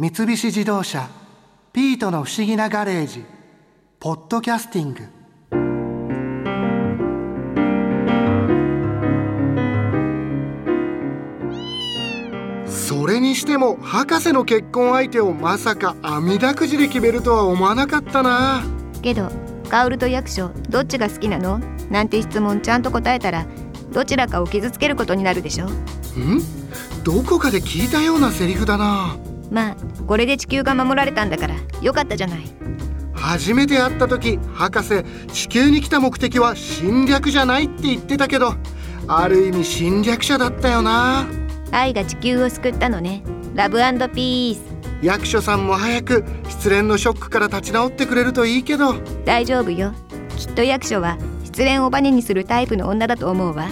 [0.00, 1.10] 三菱自動車
[1.74, 3.22] 「ピートの不思議なガレージ」
[4.00, 5.02] 「ポッドキャスティング」
[12.66, 18.62] それにしても博士の結婚相手をまさか網だくじで決めるとは思わなかったな。
[19.02, 19.30] けど
[19.68, 21.60] 薫と役所どっちが好きなの？
[21.90, 23.44] なんて質問ちゃんと答えたら
[23.92, 25.66] どちらかを傷つけることになるでしょ？
[25.66, 26.40] ん？
[27.04, 29.18] どこかで聞いたようなセリフだな
[29.50, 29.76] まあ
[30.06, 32.40] これで地球が守られたんだからよかったじゃない。
[33.12, 38.54] 初めて会った時博士地球に来た目的は侵略じゃないって言ってたけど
[39.06, 41.26] ある意味侵略者だったよな。
[41.72, 43.22] 愛が地球を救ったのね。
[43.54, 43.78] ラブ
[44.14, 44.60] ピース
[45.02, 48.94] 役所さんも早く失恋のショックから立ち直ってくれるといいけど。
[49.24, 49.92] 大丈夫よ。
[50.36, 53.68] きっと役所は失恋をバネにするタイプの女だと思うわ。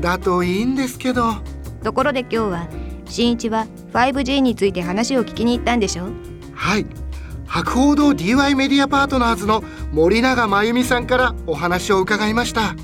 [0.00, 1.34] だといいんですけど。
[1.82, 2.68] ところで今日は
[3.06, 6.08] 新一は 5G について話を聞きに行ったんでしょ？
[6.54, 6.86] はい。
[7.46, 12.74] 博報堂 DY メディアパートナーズの森永真由美さんからお話を伺いました。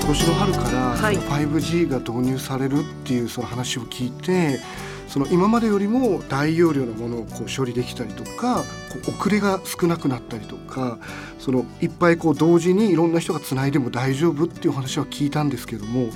[0.00, 4.60] 今年の春から 5G が導入されるっていうその話を聞いて
[5.08, 10.98] その今までよりも大容量のものをこう処理できたりとかこう遅れが少なくなったりとか
[11.38, 16.08] そのいっぱいこう同時にいろんな人がつないでも大丈夫っていう話は聞いたんですけども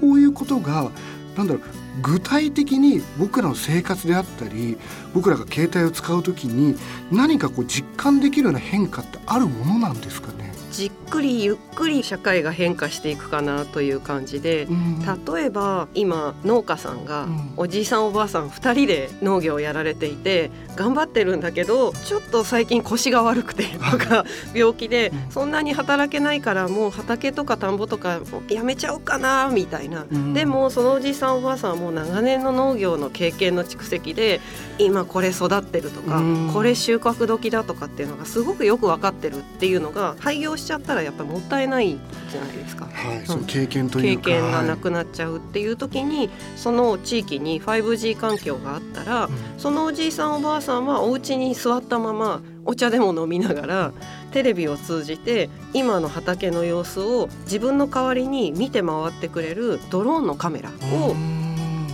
[0.00, 0.90] こういうことが
[1.36, 1.62] なんだろう
[2.00, 4.78] 具体的に僕らの生活であったり
[5.12, 6.76] 僕らが携帯を使う時に
[7.10, 10.52] 何かこう実感できるような変化ってあるものなんですかね？
[10.72, 15.00] じっくりゆっくり社会が変化していくかなという感じで、うん、
[15.34, 34.40] 例えば今農家さんがおじいさんおばあさん2人で農業をやられていて頑張ってるんだけどちょっと最近腰が悪くてとか病気でそんなに働けないからもう畑とか田んぼとかやめちゃおうかなみたいな、うん、でもそのおじいさんおばあさんはもう長年の農業の経験の蓄積で
[34.78, 41.98] 今これ育ってるとか、うん、これ収穫時だとかっていうのがすごくよく分かってるっていうのが廃業しちゃったらやっぱりもったいない
[42.30, 42.86] じゃないですか。
[42.86, 53.92] はい、その経験という経験がなくなっちゃうっていう時に、その地域に 5G 環境があったら、うん、そのおじいさんおばあさんはお家に座ったままお茶でも飲みながら
[54.32, 61.14] テレビを通じて今の畑の様子を自分の代わりに見て回ってくれるドローンのカメラを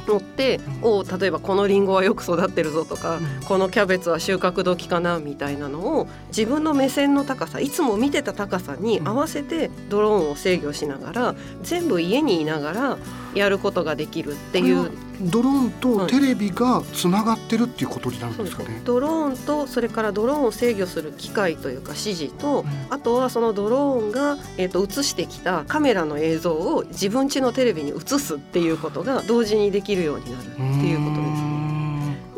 [0.08, 12.98] 乗って、お例えばこのりんごはよく育ってるぞとか、このキャベツは収穫時かなみたいなのを自分の目線の高さいつも見てた高さに合わせてドローンを制御しながら全部家にいながら
[13.34, 31.17] やることができるっていうドローンとテレビがつながってるっていうことになるんですかね、はい、ドローンとそれからドローンを制御する機械というか指示と、うん、あとはそのドローンが、えーと、映してきたカメラの映像を自分家のテレビに映すっていうことが同時にできるようになるっていうこと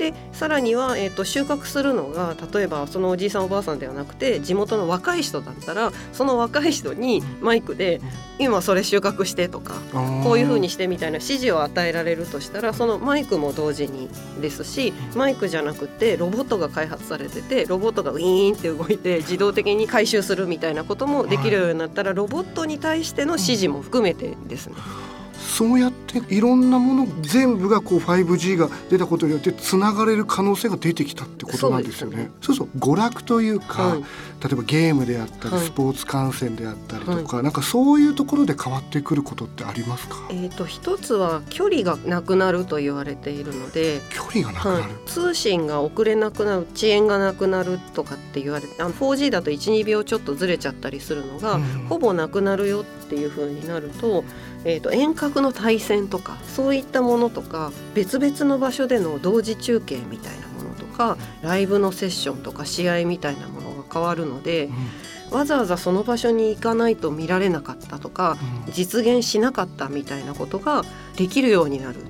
[0.01, 8.01] でさらには、えーと、収穫するのが例えばそのおじいさんおばあさんではなくて地元の若い人だったらその若い人にマイクで
[8.41, 9.75] 「今それ収穫して」とか
[10.25, 14.09] 「こういうふうにして」みたいな指示を与えられるとしたらそのマイクも同時に
[14.41, 24.77] ですしマイクじゃなくてロボットが開発されててロボットがウィーンって動いて自動的に回収するみたいなこともできるようになったらロボットに対しての指示も含めてですね。
[25.61, 32.31] そうやっていろんなもの全部がこう 5G が出たことによってつながれる可能性が出てきたってことなんですよね。
[32.41, 34.05] そうそう娯楽というか、はい、例
[34.53, 40.17] えばゲームであったり、スポーツ観戦であったりとか、はい、なんかそういうところで変わってくることってありますか？
[40.31, 54.25] えっ、と一つは距離がなくなると言われているので、距離がなくなる、はい、通信が遅れなくなる、遅延がなくなるとかって言われて、あの 4G だと1、2秒ちょっとずれちゃったりするのが、うん、ほぼなくなるよっていうふうになると。
[54.65, 64.69] えーと、遠隔の対戦とかそういったものとか別々の場所での同時中継みたいなものとかライブのセッションとか試合みたいなものが変わるので、
[65.31, 70.83] うん、わざわざその場所に行かないと見られなかったとか、うん、実現しなかったみたいなことが
[71.17, 72.01] できるようになる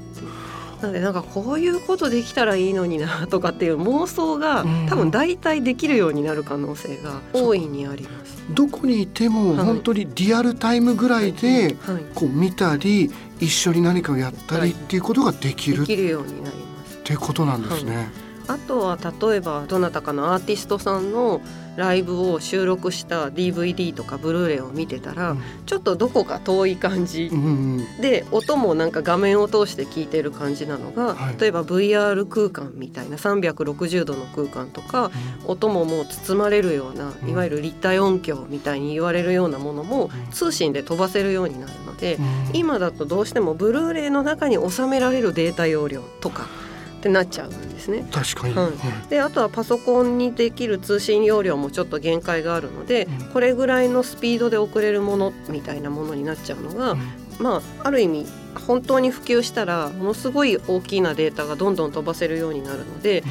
[0.80, 8.40] なのでなんかこういうことできたらいいのになとかっていう妄想が多分大体できるようになる可能性が大いにあります。
[8.50, 11.76] どこにいても本当にリアルタイムぐらいで
[12.14, 15.86] こう見たり一緒に何かをやったりっていうことができる。
[15.86, 16.96] できるようになります。
[16.96, 18.08] っていうことなんですね。
[18.50, 21.40] あとは例えばどなたかのアーティストさんの
[21.76, 27.44] ライブを収録した DVD とかブルーレイを見てたら、うん、ちょっとどこか遠い感じ、うん
[27.78, 35.12] うん、で音もなんか画面を通して聞いてる感じなのが、はい、例えば VR 空間みたいな360度の空間とか、
[35.44, 42.18] うん、音ももう包まれるようないわゆる立体音響みたいに言われるようなものも通信で飛ばせるようになるので、
[42.52, 46.59] 今だとどうしてもブルーレイの中に収められるデータ容量とか。
[47.00, 48.06] ってなっちゃうんですね。
[48.12, 57.00] 確かに、はい、であとはパソコンにできる通信容量もちょっと限界があるので、うん、これぐらいのスピードで送れるものみたいなものになっちゃうのが、うん、
[57.40, 63.24] まあある意味本当に普及したらものすごい大きなデータがどんどん飛ばせるようになるので、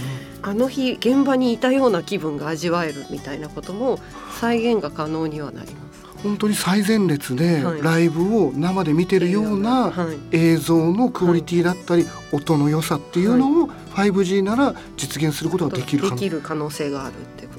[0.43, 3.99] うん、あの日現場にいたような気分が味わえるみたいなことも
[4.39, 6.09] 再現が可能にはなります。
[6.23, 9.93] 本当に最前列でライブを生で見てるような
[10.31, 17.58] 映像のクオリティだったり音の良さっていうのを 5G なら実現することができるできる可能性があるってこ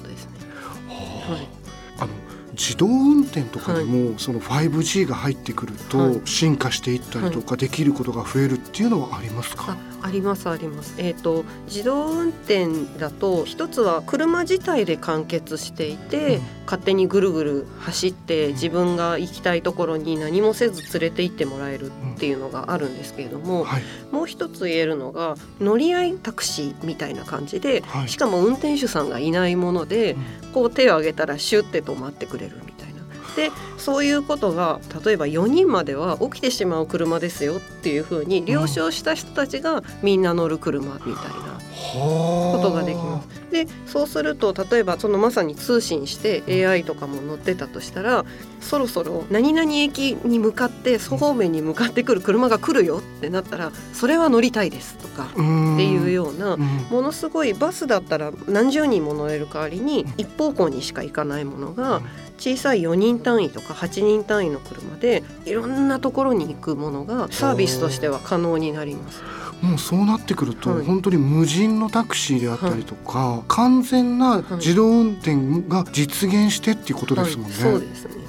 [2.53, 10.95] 自動運転とかでも、その 5G が入ってくると進化していったりとかできることが増えるっていうのはありますか、ありますあります。
[10.97, 12.67] えっ、ー、と自動運転
[12.97, 23.65] だと一つは車自体で完結していて、うん、勝手にぐるぐる走って自分が行きたいところに何もせず連れて行ってもらえるっていうのがあるんですけれども、うん。
[23.65, 33.01] はい、もう一つ言えるのが乗り合いタクシーみたいな感じで、はい、しかも運転手さんがいないもので、うん、こう手を挙げたらシュッて止まってくれるみたいな。
[33.35, 41.60] でそういうことが例えば4人までは起きてしまう車ですよっていうふうに了承した人たちがみんな乗る車みたいな
[41.93, 43.41] ことができます。
[43.51, 48.25] でそうすると例えばそのまさに通信して AI とかも乗ってたとしたら
[48.61, 62.01] そろそろ何々駅に向かって総方面に向かってくる車が来るよってなったらそれは乗りたいですとかっていうようなものすごいバスだったら何十人も乗れる代わりに一方向にしか行かないものが
[62.37, 69.21] 小さい4人単位とか8人単位の車でいろんなところに行くものがサービスとしては可能になります。
[69.61, 77.53] もうそうなってくると、はい、本当に無人のタクシーであったりとか、はい、完全な自動運転が実現してっていうことですもんね。
[77.53, 78.21] はい、そうですね。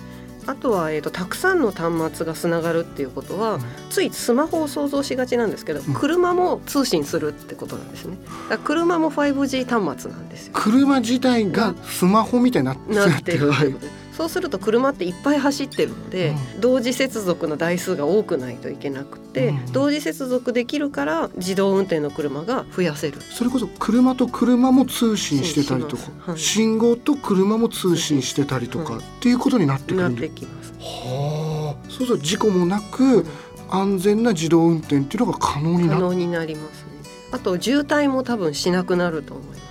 [0.46, 8.16] あとは、えーと、たくさんの端末がつながるっていうことは、うん、ついスマホを想像しがちなんですけど、うん、車も通信するってことなんですね。
[8.64, 10.52] 車も 5G 端末なんですよ。
[10.54, 13.52] 車自体がスマホみたいになってる
[14.12, 23.20] そうすると車っていっぱい走ってるので、うん、同時接続の台数が多くないといけなくて、うん、同時接続できるから自動運転の車が増やせる。
[23.20, 30.72] それこそ車と車も通信してたりとか、はい、信号と車も通信してたりとか、っていうことになってくるなってきます。
[30.78, 31.90] はあ。
[31.90, 33.24] そうすると事故もなく、
[33.70, 36.92] 安全な自動運転っていうのが可能にな可能になりますね。
[37.32, 39.61] あと渋滞も多分しなくなると思います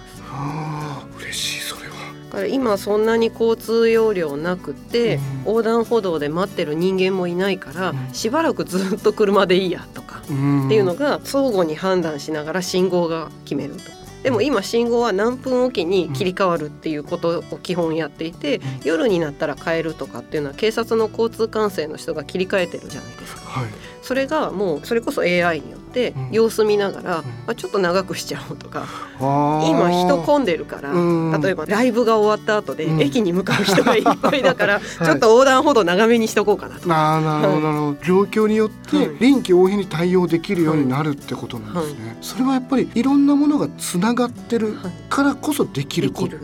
[2.32, 14.02] から今そんなに交通容量なくて、うん、横断歩道で待ってる人間もいないから、うん、しばらくずっと車でいいやとか、っていうのが相互に判断しながら信号が決めると。
[14.24, 23.42] でも今信号は何分おきに切り替わるっていうことを基本やっていて、夜になったら変えるとかっていうのは警察の交通管制の人が切り替えてるじゃないですか。
[23.42, 23.70] はい、
[24.04, 28.86] それがもうそれこそ AI によって様子見ながら、あちょっと長くしちゃおうとか、
[29.20, 30.94] 今人混んでるから、
[31.40, 36.88] 例えばライブが終わった後で駅に向かう人がいっぱいだから、 ちょっと横断歩道長めにしとこうかなと。
[36.88, 37.16] か。
[37.18, 37.98] あなるほどなるほど。
[38.04, 42.18] 状況によって臨機応変に対応できるようになるってことなんですね。
[42.22, 44.78] それはやっぱりいろんなものがつながってる
[45.10, 46.38] からこそできること。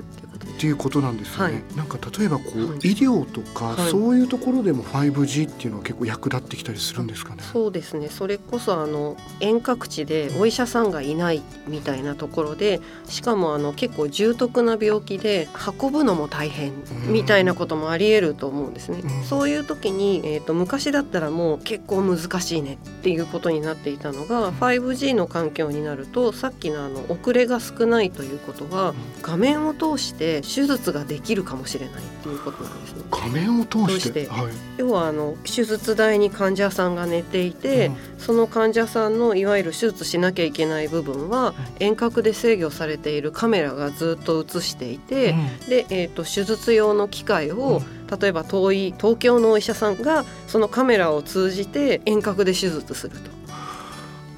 [0.58, 7.44] っていうことなんですよね、はい、なんか例えばこう、はい、医療とか、はい、そういうところでも 5G っていうのは結構役立ってきたりするんですかね？
[7.44, 8.10] そうですね。
[8.10, 15.48] それこそあの遠隔地でお医者さんがいないみたいなところでしかもあの結構重篤な病気で
[15.80, 16.74] 運ぶのも大変
[17.08, 33.04] みたいなこともありえると思うんですね、うん、そういう時に、えーと、昔だったらもう結構難しいねっていうことになっていたのが 5G の環境になるとさっきのあの遅れが少ないということは画面を通して手術ができるかもしれないっていうことなんですね。
[33.12, 47.82] 画面を通して、はい、要はあの手術台に患者さんが寝ていて、うん、その患者さんのいわゆる手術しなきゃいけない部分は、遠隔で制御されているカメラがずっと映していて、うん、で、えーと、手術用の機械を、
[48.20, 53.38] 例えば遠い東京のお医者さんがそのカメラを通じて遠隔で手術すると。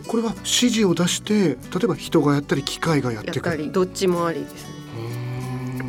[0.08, 3.72] これは指示を出して例えば人がやったり機械がやってくる。
[3.72, 4.79] どっちもありですね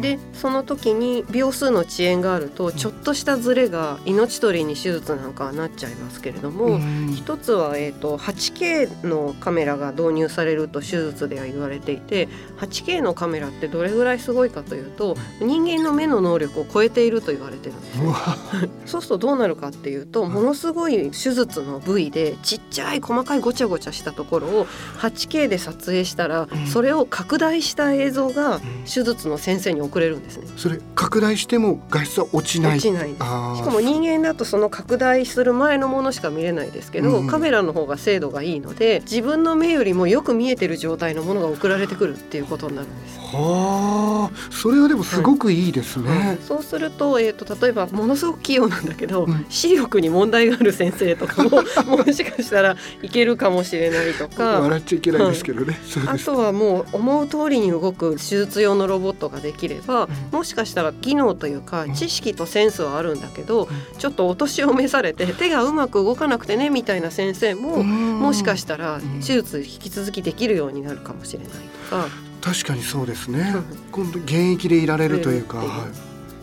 [0.01, 6.81] でその時に秒数の遅延があるとちょっとしたズレが命取りに手術なんかはなっちゃいますけれども、
[7.15, 12.29] 一つは、えーと、8K のカメラが導入されると手術では言われていて
[12.59, 18.15] 8K のカメラってどれぐらいすごいかというと人間の目の能力を超えていると言われてるんです、ね、
[18.87, 24.67] そうするとどうなるかっていうとものすごい手術の部位でちっちゃい細かいごちゃごちゃしたところを
[24.99, 30.47] 8K で撮影したら、それを拡大した映像が手術の先生に送れるんですね。
[30.57, 43.19] それ拡大しても画質は落ちない落ちないしかも人間だとその拡大する前のものしか見れないですけど、うん、カメラの方が精度がいいので自分の目よりもよく見えてる状態のものが送られてくるっていうことになるんです。
[43.37, 46.09] はあ、それはでもすごくいいですね。
[46.09, 51.51] はいはい、そうすると、えっ、ー、と、例えば、ものすごく器用なんだけど、うん、視力に問題がある先生とかも、
[52.05, 54.61] もしかしたらいけるかもしれないとか。
[54.61, 55.79] 笑っちゃいけないですけどね。
[56.07, 72.09] あとはもう思う通りに動く手術用のロボットができれば、うん、もしかしたら技能というか、知識とセンスはあるんだけど、うん、ちょっとお年を召されて手がうまく動かなくてねみたいな先生も、もしかしたら手術引き続きできるようになるかもしれないとか。
[72.41, 73.55] 確かにそうですね。
[73.93, 75.87] 今度現役でいられるというか、は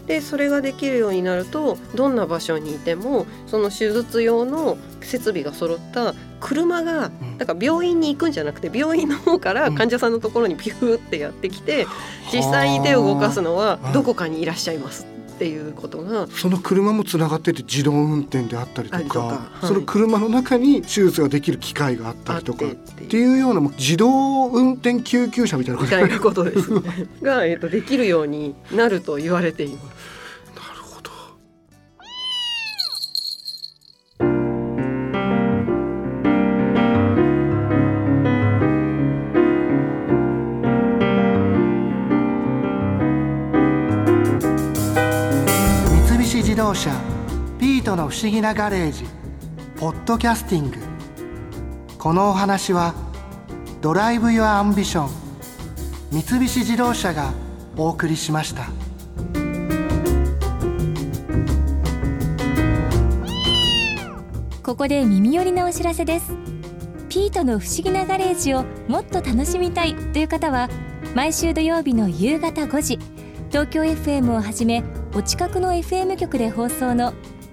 [0.06, 11.88] い、でそれができるようになるとどんな場所にいてもその手術用の設備が揃った車がだから病院に行くんじゃなくて病院の方から患者さんのところにピューってやってきて
[12.34, 23.38] 実際に手を動かすのはどこかにいらっしゃいますっていうことがその車もつながってて自動運転であったりとか、はい、その車の中に手術ができる機械があったりとかっていう。
[23.38, 26.44] ようなもう自動運転救急車みたいなこと。
[26.44, 26.82] です、ね、
[27.22, 30.17] が、えーとできるようになると言われています。
[47.88, 49.06] ピートの不思議なガレージ
[49.78, 50.78] ポッドキャスティング。
[51.98, 52.94] このお話は
[53.80, 55.10] Drive your Ambition
[56.12, 57.32] 三菱自動車が
[57.78, 58.66] お送りしました。
[64.64, 66.36] ここで耳寄りなお知らせです。
[67.08, 70.68] ピートの不思議なガレージをもっと楽しみたいという方は
[71.16, 73.00] 毎週土曜日の夕方5時
[73.50, 74.84] 東京 FM をはじめ
[75.16, 77.14] お近くの FM 局で放送の